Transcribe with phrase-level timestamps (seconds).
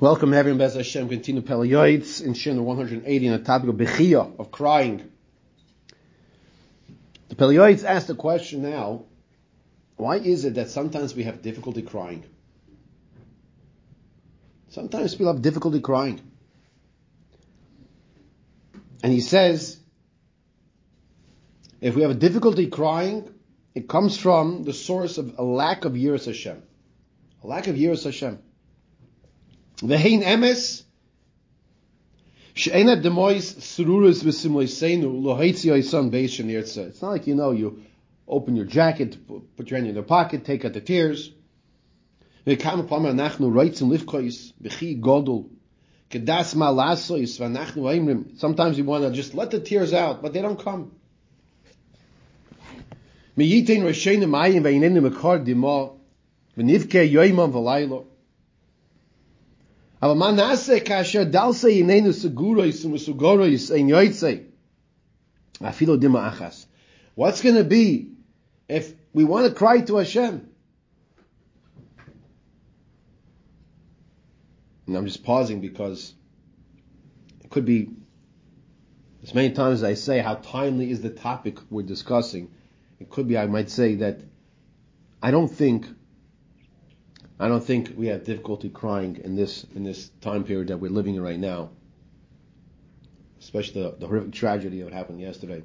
[0.00, 4.38] Welcome everyone, Bez Hashem, continue Pele Yoetz in Shin 180 on the topic of Bechia,
[4.38, 5.10] of crying.
[7.28, 9.06] The Pele Yoetz ask the question now,
[9.96, 12.22] why is it that sometimes we have difficulty crying?
[14.68, 16.20] Sometimes people have difficulty crying.
[19.02, 19.80] And he says,
[21.80, 23.34] if we have a difficulty crying,
[23.74, 26.62] it comes from the source of a lack of Yiras Hashem.
[27.42, 28.38] A lack of Yiras Hashem.
[29.82, 30.82] Vehein emes,
[32.54, 36.88] she'ena demois sururus v'simloiseinu lohaitzi oisan beis shenirtza.
[36.88, 37.82] It's not like, you know, you
[38.26, 39.16] open your jacket,
[39.56, 41.30] put your hand in your pocket, take out the tears.
[42.46, 44.52] V'kam pama anachnu reitzim lifkois,
[45.00, 45.48] godol,
[46.10, 48.38] kedas ma lasois, v'anachnu aimrim.
[48.38, 50.92] Sometimes you want to just let the tears out, but they don't come.
[60.01, 64.33] אבל מה נעשה כאשר דלסה איננו סגורויס ומסוגורויס אין יויצא?
[65.61, 66.67] אפילו דמה אחס.
[67.15, 68.07] What's going to be
[68.69, 70.49] if we want to cry to Hashem?
[74.87, 76.13] And I'm just pausing because
[77.43, 77.89] it could be,
[79.23, 82.49] as many times as I say, how timely is the topic we're discussing.
[82.99, 84.19] It could be, I might say that
[85.21, 85.87] I don't think,
[87.40, 90.90] I don't think we have difficulty crying in this in this time period that we're
[90.90, 91.70] living in right now,
[93.38, 95.62] especially the, the horrific tragedy that happened yesterday.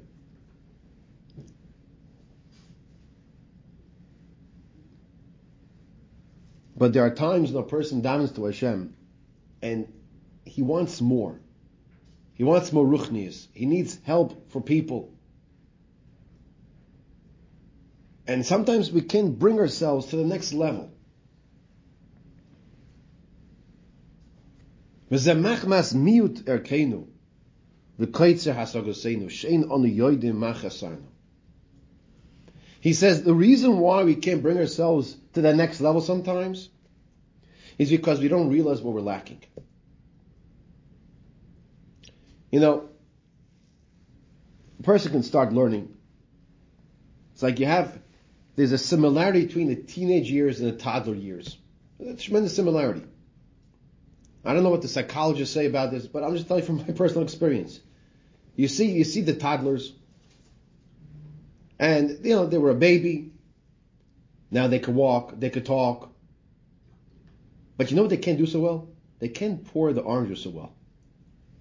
[6.76, 8.94] But there are times when a person davens to Hashem,
[9.62, 9.92] and
[10.44, 11.40] he wants more.
[12.34, 13.46] He wants more ruchnias.
[13.52, 15.12] He needs help for people.
[18.26, 20.90] And sometimes we can bring ourselves to the next level.
[25.10, 27.06] V'zemachmas miut erkeinu,
[27.98, 31.08] v'koitzer hasagoseinu, shein onu yoidim machasarnu.
[32.80, 36.68] He says the reason why we can't bring ourselves to the next level sometimes
[37.78, 39.40] is because we don't realize what we're lacking.
[42.50, 42.88] You know,
[44.78, 45.96] a person can start learning.
[47.32, 47.98] It's like you have
[48.56, 51.56] there's a similarity between the teenage years and the toddler years.
[52.00, 53.02] A tremendous similarity.
[54.44, 56.78] I don't know what the psychologists say about this, but I'm just telling you from
[56.78, 57.80] my personal experience.
[58.56, 59.92] You see, you see the toddlers,
[61.78, 63.32] and you know they were a baby.
[64.50, 66.12] Now they could walk, they could talk.
[67.76, 68.88] But you know what they can't do so well?
[69.18, 70.74] They can't pour the oranges so well.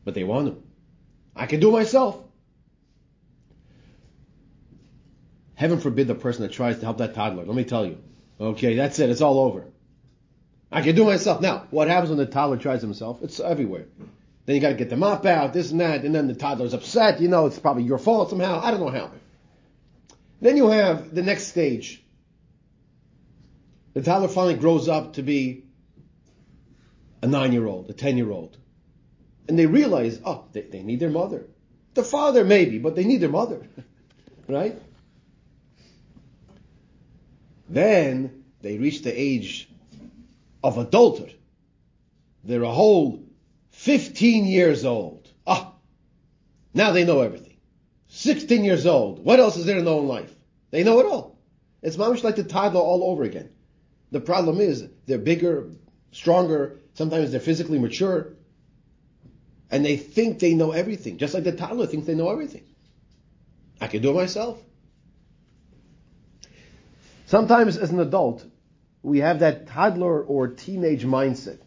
[0.04, 0.62] But they want to.
[1.36, 2.24] I can do it myself.
[5.56, 7.46] Heaven forbid the person that tries to help that toddler.
[7.46, 7.98] Let me tell you.
[8.40, 9.10] Okay, that's it.
[9.10, 9.66] It's all over.
[10.74, 11.40] I can do myself.
[11.40, 13.22] Now, what happens when the toddler tries himself?
[13.22, 13.86] It's everywhere.
[14.46, 16.74] Then you got to get the mop out, this and that, and then the toddler's
[16.74, 17.22] upset.
[17.22, 18.60] You know, it's probably your fault somehow.
[18.62, 19.12] I don't know how.
[20.42, 22.04] Then you have the next stage.
[23.94, 25.64] The toddler finally grows up to be
[27.22, 28.58] a nine-year-old, a ten-year-old,
[29.48, 31.46] and they realize, oh, they, they need their mother.
[31.94, 33.68] The father maybe, but they need their mother,
[34.50, 34.82] right?
[37.70, 39.70] Then they reach the age
[40.63, 41.35] of adulthood.
[42.44, 43.24] They're a whole
[43.72, 45.29] 15 years old.
[45.46, 45.74] Ah,
[46.74, 47.57] now they know everything.
[48.07, 49.24] 16 years old.
[49.24, 50.34] What else is there to know in life?
[50.72, 51.38] They know it all.
[51.81, 53.50] It's much like the toddler all over again.
[54.12, 55.72] The problem is they're bigger,
[56.12, 58.34] stronger, sometimes they're physically mature,
[59.72, 62.63] and they think they know everything, just like the toddler thinks they know everything.
[63.81, 64.62] I can do it myself.
[67.25, 68.45] Sometimes as an adult,
[69.03, 71.59] we have that toddler or teenage mindset.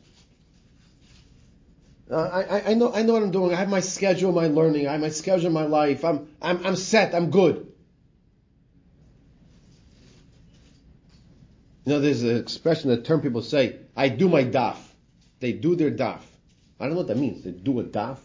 [2.11, 3.53] Uh, I, I, know, I know what I'm doing.
[3.53, 4.89] I have my schedule, my learning.
[4.89, 6.05] I have my schedule, my life.
[6.05, 7.15] I'm, I'm, I'm set.
[7.15, 7.73] I'm good.
[11.85, 14.77] You know, there's an expression, a term people say, I do my daf.
[15.41, 16.21] They do their daf.
[16.81, 17.45] I don't know what that means.
[17.45, 18.19] They do a daf.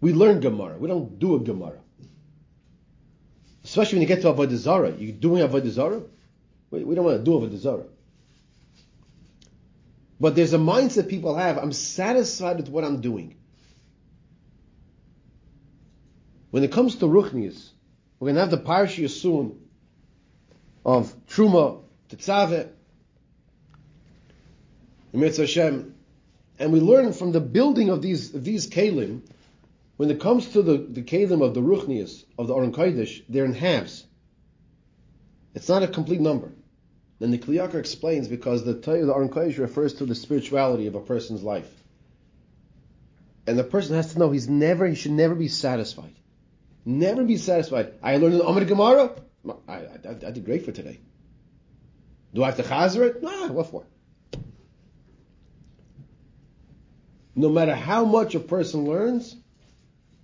[0.00, 0.76] We learn Gemara.
[0.76, 1.78] We don't do a Gemara.
[3.64, 4.92] Especially when you get to Avodah Zarah.
[4.92, 6.02] You doing Avodah Zarah?
[6.70, 7.86] We, we don't want to do Avodah Zarah.
[10.20, 13.36] But there's a mindset people have, I'm satisfied with what I'm doing.
[16.50, 17.70] When it comes to Ruchnias,
[18.18, 19.58] we're going to have the parashah soon
[20.84, 22.68] of Truma, Tetzaveh,
[25.12, 25.94] Hashem,
[26.58, 29.22] and we learn from the building of these these kalim,
[29.96, 33.44] when it comes to the, the kalim of the Ruchnias, of the Aron Kodesh, they're
[33.44, 34.04] in halves.
[35.54, 36.52] It's not a complete number.
[37.20, 40.94] And the Kli Yakar explains because the Torah, the Kodesh refers to the spirituality of
[40.94, 41.70] a person's life.
[43.46, 46.14] And the person has to know he's never, he should never be satisfied.
[46.84, 47.94] Never be satisfied.
[48.02, 49.12] I learned the Amud Gemara.
[49.68, 51.00] I, I, I, did great for today.
[52.32, 53.22] Do I have to chazer it?
[53.22, 53.84] Nah, what for?
[57.34, 59.36] No matter how much a person learns,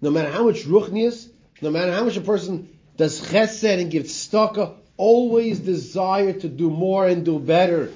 [0.01, 1.29] no matter how much ruchnius,
[1.61, 6.69] no matter how much a person does chesed and gives tzedakah, always desire to do
[6.69, 7.91] more and do better.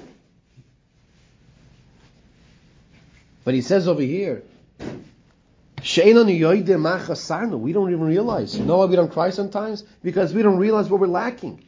[3.43, 4.41] But he says over here,
[5.77, 6.01] we
[7.73, 8.57] don't even realize.
[8.57, 9.83] You know why we don't cry sometimes?
[10.01, 11.63] Because we don't realize what we're lacking.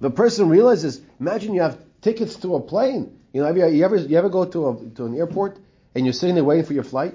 [0.00, 3.16] The person realizes, imagine you have tickets to a plane.
[3.32, 5.56] You know, you ever, you ever go to, a, to an airport
[5.94, 7.14] and you're sitting there waiting for your flight,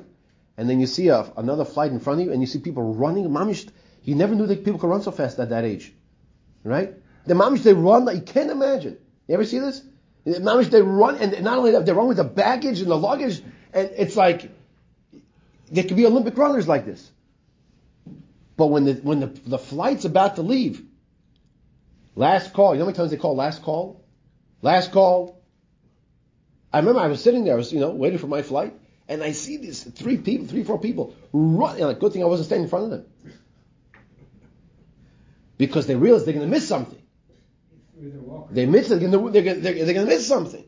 [0.58, 2.94] and then you see a, another flight in front of you, and you see people
[2.94, 3.26] running.
[4.06, 5.94] You never knew that people could run so fast at that age,
[6.64, 6.94] right?
[7.26, 8.98] The mamish they run like you can't imagine.
[9.28, 9.82] You ever see this?
[10.24, 12.98] The mamish they run, and not only that, they run with the baggage and the
[12.98, 13.42] luggage,
[13.74, 14.50] and it's like
[15.72, 17.12] there could be Olympic runners like this.
[18.58, 20.84] But when the when the, the flight's about to leave,
[22.16, 22.74] last call.
[22.74, 24.06] You know how many times they call last call?
[24.62, 25.42] Last call.
[26.72, 28.74] I remember I was sitting there, I was you know waiting for my flight,
[29.08, 31.78] and I see these three people, three four people run.
[31.94, 33.06] Good thing I wasn't standing in front of them,
[35.59, 37.03] because they realize they're going to miss something.
[38.51, 38.89] They miss.
[38.89, 40.65] They're going to, they're, they're, they're going to miss something.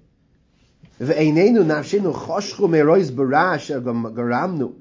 [1.01, 3.81] ואיננו נפשנו חושכו מרויז ברע אשר
[4.15, 4.73] גרמנו,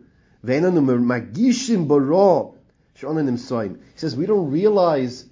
[0.43, 2.51] ואיננו מרגישים ברוע
[2.95, 3.75] שאנו נמצאים.
[3.95, 5.25] He says, we don't realize,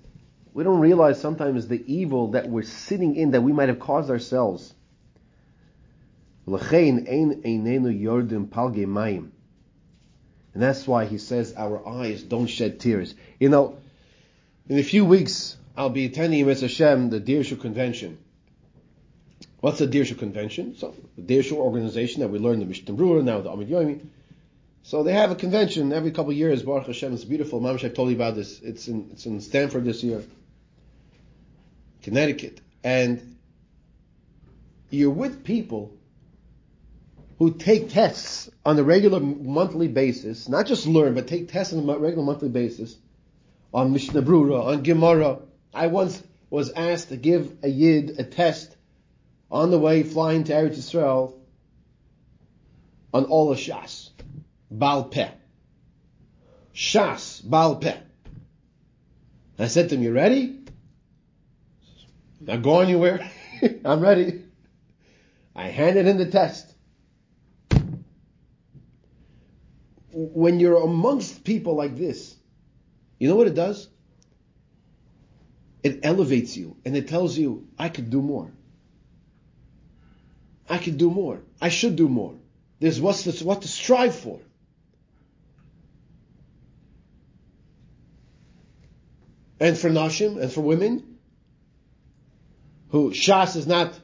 [0.54, 4.10] we don't realize sometimes the evil that we're sitting in that we might have caused
[4.10, 4.74] ourselves.
[6.48, 9.30] לכן אין איננו יורדים פלגי מים.
[10.56, 13.13] And that's why he says our eyes don't shed tears.
[13.40, 13.75] You know,
[14.69, 18.19] in a few weeks, I'll be attending Mitzvah Hashem, the Dirshu Convention.
[19.64, 20.76] What's the Dirshu convention?
[20.76, 24.05] So the Dirshu organization that we learned the Mishnah Berurah, now the Amud Yomi.
[24.82, 26.62] So they have a convention every couple of years.
[26.62, 27.62] Baruch Hashem, it's beautiful.
[27.62, 28.61] Mamish, I told you about this.
[28.61, 30.22] It's in it's in Stamford this year,
[32.02, 33.37] Connecticut, and
[34.90, 35.96] you're with people
[37.38, 41.88] who take tests on a regular monthly basis, not just learn, but take tests on
[41.88, 42.99] a regular monthly basis
[43.75, 45.41] on Mishnah Brura, on Gemara.
[45.75, 48.75] I once was asked to give a yid a test
[49.50, 51.35] on the way flying to Eretz Yisrael
[53.12, 54.11] on all of Shas.
[54.71, 55.31] Baal Peh.
[56.73, 57.99] Shas, Baal Peh.
[59.59, 60.61] I said to him, you ready?
[62.41, 63.29] Not going anywhere.
[63.85, 64.44] I'm ready.
[65.55, 66.73] I handed in the test.
[70.12, 72.37] When you're amongst people like this,
[73.19, 73.88] you know what it does?
[75.82, 78.50] It elevates you and it tells you, I could do more.
[80.69, 81.40] I can do more.
[81.61, 82.34] I should do more.
[82.81, 84.40] There's what's to, what to strive for.
[89.61, 91.19] And for Nashim and for women,
[92.88, 93.99] who Shas is not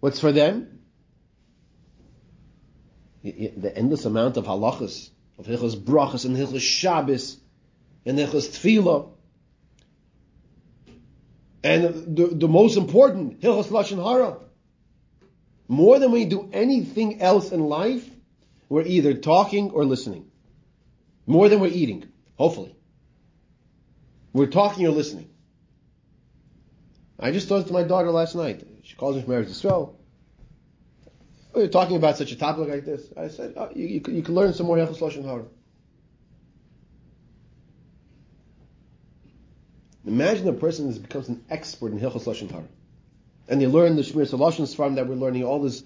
[0.00, 0.80] what's for them,
[3.22, 7.36] the endless amount of halachas, of hilchos brachas and hilchos Shabbos
[8.04, 9.10] and hilchos tefillah,
[11.64, 14.38] and the, the most important hilchos lashon hara.
[15.68, 18.08] More than we do anything else in life,
[18.68, 20.26] we're either talking or listening.
[21.26, 22.04] More than we're eating,
[22.36, 22.74] hopefully.
[24.32, 25.30] We're talking or listening.
[27.18, 28.66] I just talked to my daughter last night.
[28.82, 29.94] She calls me from Eretz Yisrael.
[31.54, 33.02] We are talking about such a topic like this.
[33.16, 35.44] I said, oh, you, you, you, can learn some more Hilchos Lashon Hara.
[40.04, 42.64] Imagine a person that becomes an expert in Hilchos Lashon Hara
[43.48, 45.82] and they learn the Shmir Salashon Svarim that we're learning, all this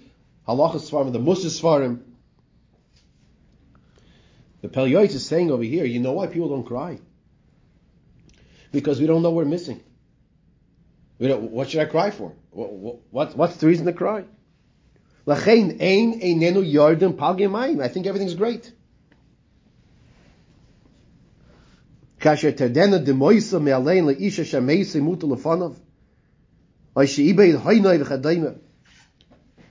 [0.47, 2.01] Halachas Svarim, the Musa Svarim.
[4.61, 6.99] The Pele Yoetz is saying over here, you know why people don't cry?
[8.71, 9.83] Because we don't know we're missing.
[11.19, 12.33] We don't, what should I cry for?
[12.51, 14.23] What, what, what's the reason to cry?
[15.27, 15.73] I think
[18.07, 18.71] everything's great.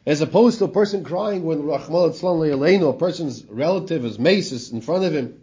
[0.07, 4.81] As opposed to a person crying when Rachmal Aleinu, a person's relative is maces in
[4.81, 5.41] front of him.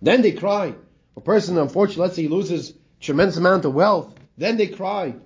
[0.00, 0.74] Then they cry.
[1.16, 4.14] A person, unfortunately, let's say he loses tremendous amount of wealth.
[4.36, 5.16] Then they cry.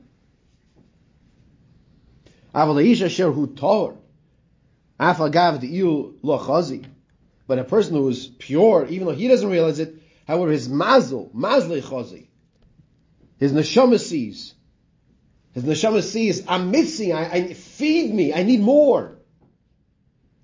[7.46, 9.94] But a person who is pure, even though he doesn't realize it,
[10.26, 12.28] however, his mazel, mazle chazi,
[13.38, 14.54] His neshama sees.
[15.52, 19.18] His neshama sees, I'm missing, I, I feed me, I need more.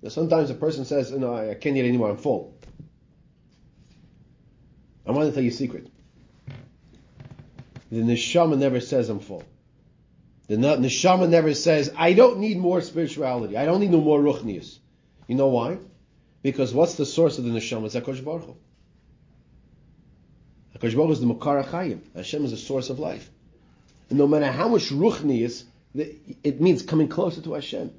[0.01, 2.55] Now sometimes a person says, no, I can't eat anymore, I'm full.
[5.07, 5.87] I want to tell you a secret.
[7.91, 9.43] The neshama never says I'm full.
[10.47, 13.57] The neshama never says, I don't need more spirituality.
[13.57, 14.77] I don't need no more ruchnius.
[15.27, 15.79] You know why?
[16.41, 17.85] Because what's the source of the neshama?
[17.85, 18.55] It's HaKadosh Baruch Hu.
[20.75, 21.99] HaKadosh Baruch Hu is the Mekor HaChayim.
[22.15, 23.29] Hashem is the source of life.
[24.09, 27.91] And no matter how much ruchni is, it means coming closer to Hashem.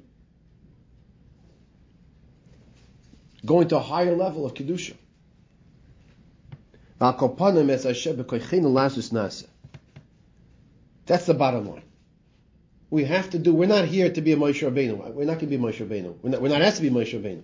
[3.45, 4.95] Going to a higher level of Kedusha.
[6.99, 7.17] That's
[11.25, 11.81] the bottom line.
[12.91, 15.13] We have to do, we're not here to be a Moshe Rabbeinu.
[15.13, 16.17] We're not going to be Moshe Rabbeinu.
[16.21, 17.41] We're not, we're not asked to be Moshe Rabbeinu.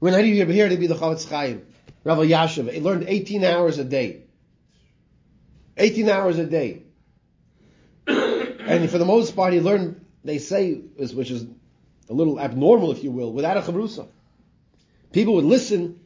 [0.00, 1.66] We're not even here to be the Chofetz Chaim.
[2.04, 2.72] Rav Elyashiv.
[2.72, 4.22] He learned 18 hours a day.
[5.76, 6.82] 18 hours a day.
[8.06, 11.46] and for the most part, he learned, they say, which is
[12.08, 14.06] a little abnormal, if you will, without a chavrusa.
[15.12, 16.00] People would listen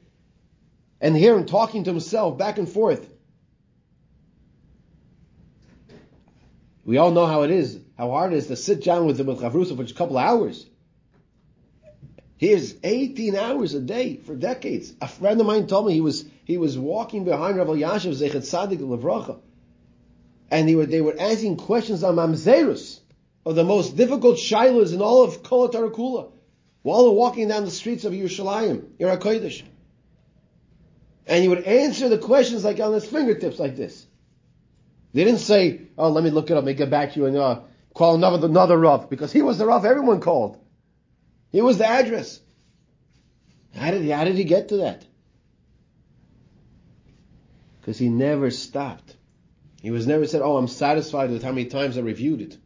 [1.01, 3.09] and hear him talking to himself back and forth.
[6.85, 9.27] We all know how it is, how hard it is to sit down with him
[9.27, 10.67] with Chavrusa for just a couple of hours.
[12.43, 14.93] Here's 18 hours a day for decades.
[15.01, 18.43] A friend of mine told me he was he was walking behind Rav Elyashiv Zechet
[18.43, 19.39] Sadik Levracha,
[20.51, 22.99] and he were, they were asking questions on Mamzerus,
[23.47, 26.33] of the most difficult shilas in all of Kol Tarakula,
[26.83, 29.17] while they're walking down the streets of Yerushalayim, Yer
[31.29, 34.05] and he would answer the questions like on his fingertips like this.
[35.13, 37.37] They didn't say, "Oh, let me look it up, and get back to you and
[37.37, 37.61] uh,
[37.95, 40.59] call another another Rav," because he was the Rav everyone called.
[41.53, 42.41] He was the address.
[43.75, 45.05] How did he, how did he get to that?
[47.81, 49.17] Because he never stopped.
[49.83, 52.57] He was never said, "Oh, I'm satisfied with how many times I reviewed it."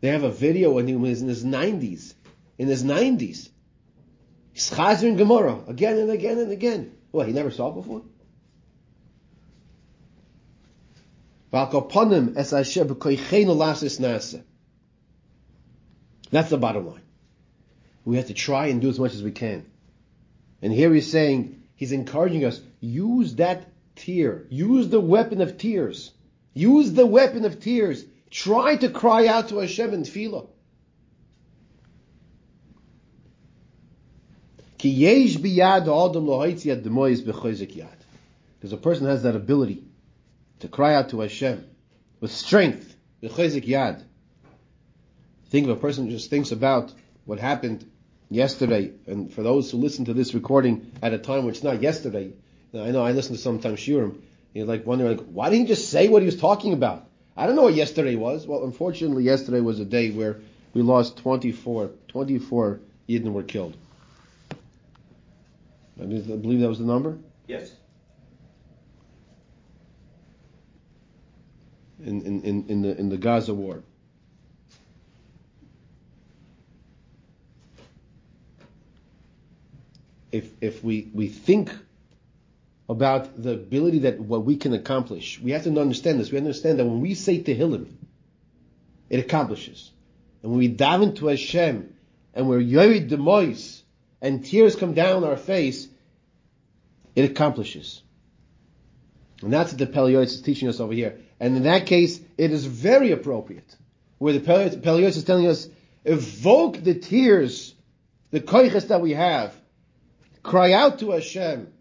[0.00, 2.14] They have a video when he was in his 90s.
[2.58, 3.48] In his 90s,
[4.52, 6.96] He's chazer in Gemara again and again and again.
[7.10, 8.02] Well, he never saw it before.
[16.34, 17.02] That's the bottom line.
[18.04, 19.64] We have to try and do as much as we can.
[20.62, 24.44] And here he's saying, he's encouraging us, use that tear.
[24.50, 26.10] Use the weapon of tears.
[26.52, 28.04] Use the weapon of tears.
[28.32, 30.48] Try to cry out to Hashem in tefillah.
[38.58, 39.84] Because a person has that ability
[40.58, 41.64] to cry out to Hashem
[42.20, 42.96] with strength.
[45.54, 46.92] Think of a person who just thinks about
[47.26, 47.88] what happened
[48.28, 51.80] yesterday, and for those who listen to this recording at a time which is not
[51.80, 52.32] yesterday,
[52.74, 54.20] I know I listen to sometimes Shurim,
[54.52, 57.06] you're like wondering, like, why didn't he just say what he was talking about?
[57.36, 58.48] I don't know what yesterday was.
[58.48, 60.40] Well, unfortunately, yesterday was a day where
[60.72, 63.76] we lost 24, 24 Yidden were killed.
[64.50, 67.16] I believe that was the number?
[67.46, 67.70] Yes.
[72.04, 73.84] In, in, in, in the in the Gaza war.
[80.34, 81.70] If if we, we think
[82.88, 86.32] about the ability that what we can accomplish, we have to understand this.
[86.32, 87.86] We understand that when we say Tehillim,
[89.08, 89.92] it accomplishes.
[90.42, 91.94] And when we dive into Hashem
[92.34, 93.82] and we're Yorid Demois,
[94.20, 95.86] and tears come down our face,
[97.14, 98.02] it accomplishes.
[99.40, 101.20] And that's what the Pele Yoetz is teaching us over here.
[101.38, 103.76] And in that case, it is very appropriate.
[104.18, 105.68] Where the Pele Yoetz is telling us,
[106.04, 107.72] evoke the tears,
[108.32, 109.54] the koiches that we have,
[110.44, 111.72] cry out to Hashem,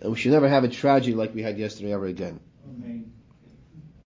[0.00, 2.40] and we should never have a tragedy like we had yesterday ever again.
[2.68, 2.93] Amen.